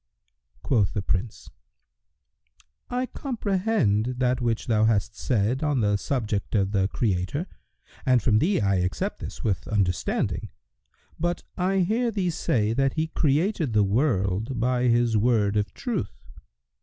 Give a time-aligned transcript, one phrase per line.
[0.63, 1.51] Quoth the Prince,
[2.89, 7.45] "I comprehend that which thou hast said on the subject of the Creator
[8.03, 10.49] and from thee I accept this with understanding;
[11.19, 16.17] but I hear thee say that He created the world by His Word of Truth.